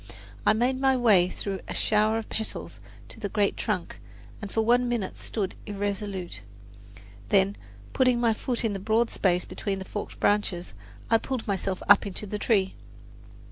[0.47, 3.99] I made my way through a shower of petals to the great trunk
[4.41, 6.41] and for one minute stood irresolute;
[7.29, 7.55] then,
[7.93, 10.73] putting my foot in the broad space between the forked branches,
[11.11, 12.73] I pulled myself up into the tree.